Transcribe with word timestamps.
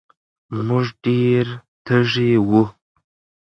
مونږ 0.67 0.85
ډېر 1.05 1.45
تږي 1.85 2.31
وو 2.47 2.63